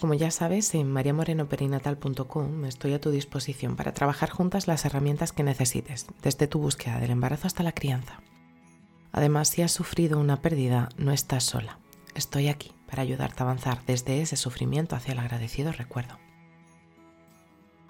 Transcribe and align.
Como 0.00 0.12
ya 0.12 0.30
sabes, 0.30 0.74
en 0.74 0.92
mariamorenoperinatal.com 0.92 2.64
estoy 2.66 2.92
a 2.92 3.00
tu 3.00 3.10
disposición 3.10 3.76
para 3.76 3.92
trabajar 3.92 4.28
juntas 4.28 4.66
las 4.66 4.84
herramientas 4.84 5.32
que 5.32 5.42
necesites, 5.42 6.06
desde 6.22 6.46
tu 6.46 6.58
búsqueda 6.58 7.00
del 7.00 7.12
embarazo 7.12 7.46
hasta 7.46 7.62
la 7.62 7.72
crianza. 7.72 8.20
Además, 9.12 9.48
si 9.48 9.62
has 9.62 9.72
sufrido 9.72 10.20
una 10.20 10.42
pérdida, 10.42 10.90
no 10.98 11.12
estás 11.12 11.44
sola. 11.44 11.78
Estoy 12.14 12.48
aquí 12.48 12.72
para 12.86 13.02
ayudarte 13.02 13.42
a 13.42 13.46
avanzar 13.46 13.82
desde 13.86 14.20
ese 14.20 14.36
sufrimiento 14.36 14.96
hacia 14.96 15.12
el 15.12 15.18
agradecido 15.18 15.72
recuerdo. 15.72 16.18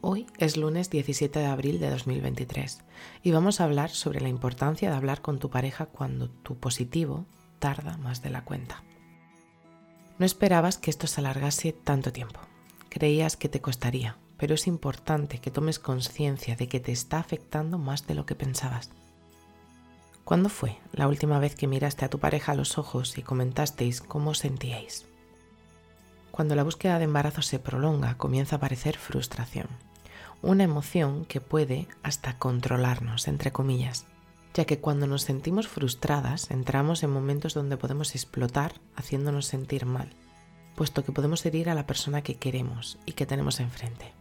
Hoy 0.00 0.26
es 0.38 0.56
lunes 0.56 0.90
17 0.90 1.40
de 1.40 1.46
abril 1.46 1.80
de 1.80 1.90
2023 1.90 2.78
y 3.24 3.32
vamos 3.32 3.60
a 3.60 3.64
hablar 3.64 3.90
sobre 3.90 4.20
la 4.20 4.28
importancia 4.28 4.90
de 4.90 4.96
hablar 4.96 5.20
con 5.20 5.40
tu 5.40 5.50
pareja 5.50 5.86
cuando 5.86 6.30
tu 6.30 6.56
positivo 6.56 7.26
tarda 7.58 7.96
más 7.96 8.22
de 8.22 8.30
la 8.30 8.44
cuenta. 8.44 8.84
No 10.18 10.26
esperabas 10.26 10.78
que 10.78 10.90
esto 10.90 11.06
se 11.06 11.20
alargase 11.20 11.72
tanto 11.72 12.12
tiempo. 12.12 12.40
Creías 12.88 13.36
que 13.36 13.48
te 13.48 13.60
costaría, 13.60 14.16
pero 14.36 14.54
es 14.54 14.66
importante 14.66 15.38
que 15.38 15.52
tomes 15.52 15.78
conciencia 15.78 16.56
de 16.56 16.66
que 16.66 16.80
te 16.80 16.90
está 16.90 17.18
afectando 17.18 17.78
más 17.78 18.06
de 18.06 18.14
lo 18.14 18.26
que 18.26 18.34
pensabas. 18.34 18.90
¿Cuándo 20.24 20.48
fue 20.48 20.78
la 20.92 21.06
última 21.06 21.38
vez 21.38 21.54
que 21.54 21.68
miraste 21.68 22.04
a 22.04 22.10
tu 22.10 22.18
pareja 22.18 22.52
a 22.52 22.56
los 22.56 22.78
ojos 22.78 23.16
y 23.16 23.22
comentasteis 23.22 24.00
cómo 24.00 24.34
sentíais? 24.34 25.06
Cuando 26.32 26.56
la 26.56 26.64
búsqueda 26.64 26.98
de 26.98 27.04
embarazo 27.04 27.42
se 27.42 27.58
prolonga, 27.58 28.16
comienza 28.16 28.56
a 28.56 28.58
aparecer 28.58 28.98
frustración, 28.98 29.68
una 30.42 30.64
emoción 30.64 31.24
que 31.24 31.40
puede 31.40 31.86
hasta 32.02 32.38
controlarnos, 32.38 33.28
entre 33.28 33.52
comillas 33.52 34.04
ya 34.54 34.64
que 34.64 34.78
cuando 34.78 35.06
nos 35.06 35.22
sentimos 35.22 35.68
frustradas 35.68 36.50
entramos 36.50 37.02
en 37.02 37.10
momentos 37.10 37.54
donde 37.54 37.76
podemos 37.76 38.14
explotar 38.14 38.74
haciéndonos 38.96 39.46
sentir 39.46 39.86
mal, 39.86 40.10
puesto 40.74 41.04
que 41.04 41.12
podemos 41.12 41.44
herir 41.46 41.70
a 41.70 41.74
la 41.74 41.86
persona 41.86 42.22
que 42.22 42.36
queremos 42.36 42.98
y 43.06 43.12
que 43.12 43.26
tenemos 43.26 43.60
enfrente. 43.60 44.12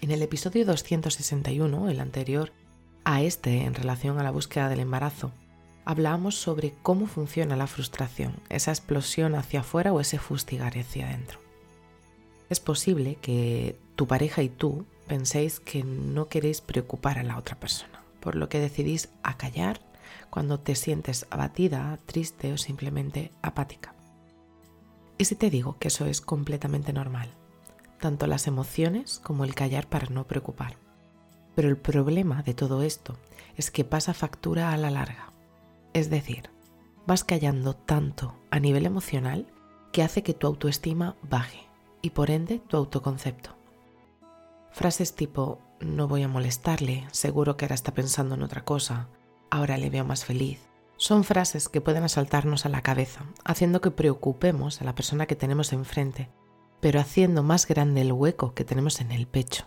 En 0.00 0.10
el 0.10 0.22
episodio 0.22 0.66
261, 0.66 1.88
el 1.88 2.00
anterior 2.00 2.52
a 3.04 3.22
este 3.22 3.62
en 3.64 3.74
relación 3.74 4.18
a 4.18 4.22
la 4.22 4.30
búsqueda 4.30 4.68
del 4.68 4.80
embarazo, 4.80 5.32
hablábamos 5.84 6.36
sobre 6.36 6.74
cómo 6.82 7.06
funciona 7.06 7.56
la 7.56 7.66
frustración, 7.66 8.34
esa 8.48 8.70
explosión 8.70 9.34
hacia 9.34 9.60
afuera 9.60 9.92
o 9.92 10.00
ese 10.00 10.18
fustigar 10.18 10.78
hacia 10.78 11.08
adentro. 11.08 11.38
Es 12.50 12.60
posible 12.60 13.16
que 13.16 13.78
tu 13.96 14.06
pareja 14.06 14.42
y 14.42 14.48
tú 14.48 14.86
penséis 15.06 15.60
que 15.60 15.84
no 15.84 16.28
queréis 16.28 16.60
preocupar 16.60 17.18
a 17.18 17.22
la 17.22 17.38
otra 17.38 17.56
persona 17.56 18.03
por 18.24 18.36
lo 18.36 18.48
que 18.48 18.58
decidís 18.58 19.10
acallar 19.22 19.80
cuando 20.30 20.58
te 20.58 20.74
sientes 20.74 21.26
abatida, 21.28 21.98
triste 22.06 22.54
o 22.54 22.56
simplemente 22.56 23.30
apática. 23.42 23.94
¿Y 25.18 25.26
si 25.26 25.36
te 25.36 25.50
digo 25.50 25.76
que 25.78 25.88
eso 25.88 26.06
es 26.06 26.22
completamente 26.22 26.94
normal? 26.94 27.28
Tanto 28.00 28.26
las 28.26 28.46
emociones 28.46 29.20
como 29.22 29.44
el 29.44 29.54
callar 29.54 29.86
para 29.86 30.08
no 30.08 30.26
preocupar. 30.26 30.76
Pero 31.54 31.68
el 31.68 31.76
problema 31.76 32.42
de 32.42 32.54
todo 32.54 32.82
esto 32.82 33.16
es 33.56 33.70
que 33.70 33.84
pasa 33.84 34.14
factura 34.14 34.72
a 34.72 34.76
la 34.78 34.90
larga. 34.90 35.30
Es 35.92 36.08
decir, 36.08 36.48
vas 37.06 37.24
callando 37.24 37.76
tanto 37.76 38.34
a 38.50 38.58
nivel 38.58 38.86
emocional 38.86 39.46
que 39.92 40.02
hace 40.02 40.22
que 40.22 40.34
tu 40.34 40.46
autoestima 40.46 41.14
baje 41.22 41.60
y 42.00 42.10
por 42.10 42.30
ende 42.30 42.58
tu 42.58 42.78
autoconcepto. 42.78 43.50
Frases 44.72 45.14
tipo 45.14 45.60
no 45.80 46.08
voy 46.08 46.22
a 46.22 46.28
molestarle, 46.28 47.06
seguro 47.12 47.56
que 47.56 47.64
ahora 47.64 47.74
está 47.74 47.94
pensando 47.94 48.34
en 48.34 48.42
otra 48.42 48.64
cosa, 48.64 49.08
ahora 49.50 49.76
le 49.76 49.90
veo 49.90 50.04
más 50.04 50.24
feliz. 50.24 50.60
Son 50.96 51.24
frases 51.24 51.68
que 51.68 51.80
pueden 51.80 52.04
asaltarnos 52.04 52.66
a 52.66 52.68
la 52.68 52.82
cabeza, 52.82 53.26
haciendo 53.44 53.80
que 53.80 53.90
preocupemos 53.90 54.80
a 54.80 54.84
la 54.84 54.94
persona 54.94 55.26
que 55.26 55.36
tenemos 55.36 55.72
enfrente, 55.72 56.30
pero 56.80 57.00
haciendo 57.00 57.42
más 57.42 57.66
grande 57.66 58.02
el 58.02 58.12
hueco 58.12 58.54
que 58.54 58.64
tenemos 58.64 59.00
en 59.00 59.10
el 59.10 59.26
pecho. 59.26 59.66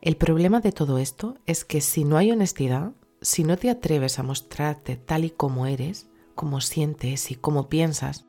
El 0.00 0.16
problema 0.16 0.60
de 0.60 0.72
todo 0.72 0.98
esto 0.98 1.36
es 1.44 1.64
que 1.64 1.80
si 1.80 2.04
no 2.04 2.16
hay 2.16 2.32
honestidad, 2.32 2.92
si 3.20 3.44
no 3.44 3.58
te 3.58 3.68
atreves 3.68 4.18
a 4.18 4.22
mostrarte 4.22 4.96
tal 4.96 5.24
y 5.24 5.30
como 5.30 5.66
eres, 5.66 6.08
como 6.34 6.62
sientes 6.62 7.30
y 7.30 7.34
como 7.34 7.68
piensas, 7.68 8.24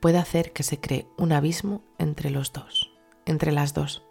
puede 0.00 0.18
hacer 0.18 0.52
que 0.52 0.62
se 0.62 0.78
cree 0.78 1.08
un 1.18 1.32
abismo 1.32 1.82
entre 1.98 2.30
los 2.30 2.52
dos, 2.52 2.92
entre 3.24 3.50
las 3.50 3.74
dos. 3.74 4.05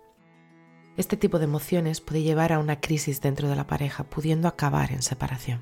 Este 0.98 1.18
tipo 1.18 1.40
de 1.40 1.46
emociones 1.46 2.00
puede 2.00 2.22
llevar 2.22 2.54
a 2.54 2.60
una 2.60 2.80
crisis 2.80 3.20
dentro 3.20 3.50
de 3.50 3.56
la 3.58 3.68
pareja, 3.68 4.06
pudiendo 4.06 4.48
acabar 4.48 4.94
en 4.94 5.02
separación. 5.02 5.60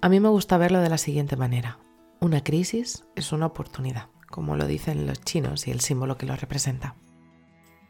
A 0.00 0.08
mí 0.08 0.18
me 0.18 0.28
gusta 0.28 0.58
verlo 0.58 0.80
de 0.80 0.88
la 0.88 0.98
siguiente 0.98 1.36
manera. 1.36 1.78
Una 2.18 2.42
crisis 2.42 3.04
es 3.14 3.30
una 3.30 3.46
oportunidad, 3.46 4.08
como 4.28 4.56
lo 4.56 4.66
dicen 4.66 5.06
los 5.06 5.20
chinos 5.20 5.68
y 5.68 5.70
el 5.70 5.80
símbolo 5.80 6.18
que 6.18 6.26
lo 6.26 6.34
representa. 6.34 6.96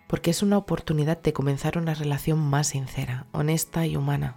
Porque 0.08 0.30
es 0.30 0.42
una 0.42 0.58
oportunidad 0.58 1.22
de 1.22 1.32
comenzar 1.32 1.78
una 1.78 1.94
relación 1.94 2.38
más 2.38 2.66
sincera, 2.68 3.26
honesta 3.32 3.86
y 3.86 3.96
humana. 3.96 4.36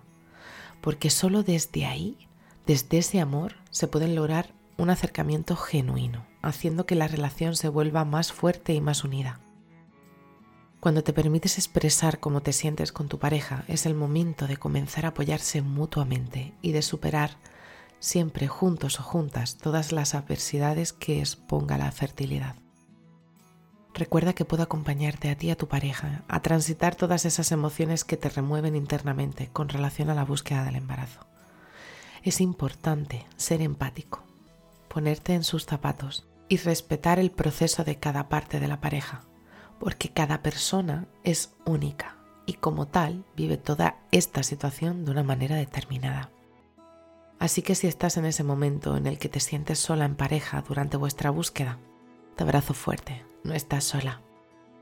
Porque 0.79 1.09
solo 1.09 1.43
desde 1.43 1.85
ahí, 1.85 2.29
desde 2.65 2.99
ese 2.99 3.19
amor, 3.19 3.55
se 3.71 3.89
puede 3.89 4.07
lograr 4.07 4.53
un 4.77 4.89
acercamiento 4.89 5.57
genuino, 5.57 6.25
haciendo 6.41 6.85
que 6.85 6.95
la 6.95 7.09
relación 7.09 7.57
se 7.57 7.67
vuelva 7.67 8.05
más 8.05 8.31
fuerte 8.31 8.73
y 8.73 8.79
más 8.79 9.03
unida. 9.03 9.41
Cuando 10.85 11.03
te 11.03 11.13
permites 11.13 11.57
expresar 11.57 12.19
cómo 12.19 12.41
te 12.41 12.53
sientes 12.53 12.91
con 12.91 13.07
tu 13.07 13.17
pareja, 13.17 13.63
es 13.67 13.87
el 13.87 13.95
momento 13.95 14.45
de 14.45 14.57
comenzar 14.57 15.05
a 15.05 15.07
apoyarse 15.07 15.63
mutuamente 15.63 16.53
y 16.61 16.73
de 16.73 16.83
superar 16.83 17.37
siempre 17.97 18.47
juntos 18.47 18.99
o 18.99 19.03
juntas 19.03 19.57
todas 19.57 19.91
las 19.91 20.13
adversidades 20.13 20.93
que 20.93 21.17
exponga 21.21 21.79
la 21.79 21.91
fertilidad. 21.91 22.53
Recuerda 23.95 24.33
que 24.33 24.45
puedo 24.45 24.61
acompañarte 24.61 25.31
a 25.31 25.35
ti 25.35 25.47
y 25.47 25.49
a 25.49 25.57
tu 25.57 25.67
pareja 25.67 26.23
a 26.27 26.43
transitar 26.43 26.93
todas 26.93 27.25
esas 27.25 27.51
emociones 27.51 28.03
que 28.03 28.15
te 28.15 28.29
remueven 28.29 28.75
internamente 28.75 29.49
con 29.51 29.69
relación 29.69 30.11
a 30.11 30.13
la 30.13 30.23
búsqueda 30.23 30.65
del 30.65 30.75
embarazo. 30.75 31.21
Es 32.21 32.39
importante 32.41 33.25
ser 33.37 33.63
empático, 33.63 34.23
ponerte 34.87 35.33
en 35.33 35.45
sus 35.45 35.65
zapatos 35.65 36.27
y 36.47 36.57
respetar 36.57 37.17
el 37.17 37.31
proceso 37.31 37.83
de 37.83 37.97
cada 37.97 38.29
parte 38.29 38.59
de 38.59 38.67
la 38.67 38.81
pareja, 38.81 39.23
porque 39.79 40.09
cada 40.09 40.41
persona 40.41 41.07
es 41.23 41.53
única 41.65 42.17
y 42.45 42.53
como 42.53 42.87
tal 42.87 43.25
vive 43.35 43.57
toda 43.57 43.97
esta 44.11 44.43
situación 44.43 45.05
de 45.05 45.11
una 45.11 45.23
manera 45.23 45.55
determinada. 45.55 46.31
Así 47.39 47.61
que 47.61 47.75
si 47.75 47.87
estás 47.87 48.17
en 48.17 48.25
ese 48.25 48.43
momento 48.43 48.95
en 48.95 49.07
el 49.07 49.19
que 49.19 49.29
te 49.29 49.39
sientes 49.39 49.79
sola 49.79 50.05
en 50.05 50.15
pareja 50.15 50.63
durante 50.67 50.97
vuestra 50.97 51.31
búsqueda, 51.31 51.79
te 52.35 52.43
abrazo 52.43 52.73
fuerte, 52.73 53.25
no 53.43 53.53
estás 53.53 53.83
sola. 53.83 54.21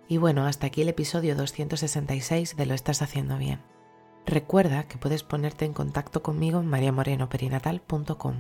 Y 0.08 0.18
bueno, 0.18 0.46
hasta 0.46 0.68
aquí 0.68 0.82
el 0.82 0.90
episodio 0.90 1.36
266 1.36 2.56
de 2.56 2.66
Lo 2.66 2.74
estás 2.74 3.02
haciendo 3.02 3.38
bien. 3.38 3.60
Recuerda 4.26 4.84
que 4.84 4.98
puedes 4.98 5.24
ponerte 5.24 5.66
en 5.66 5.74
contacto 5.74 6.22
conmigo 6.22 6.60
en 6.60 6.68
mariamorenoperinatal.com. 6.68 8.36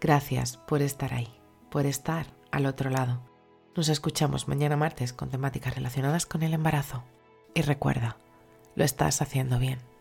Gracias 0.00 0.56
por 0.56 0.82
estar 0.82 1.12
ahí, 1.12 1.28
por 1.70 1.86
estar 1.86 2.26
al 2.50 2.66
otro 2.66 2.90
lado 2.90 3.33
nos 3.76 3.88
escuchamos 3.88 4.48
mañana 4.48 4.76
martes 4.76 5.12
con 5.12 5.30
temáticas 5.30 5.74
relacionadas 5.74 6.26
con 6.26 6.42
el 6.42 6.54
embarazo. 6.54 7.02
Y 7.54 7.62
recuerda, 7.62 8.16
lo 8.74 8.84
estás 8.84 9.20
haciendo 9.22 9.58
bien. 9.58 9.93